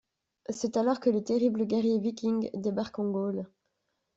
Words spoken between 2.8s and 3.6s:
en Gaule.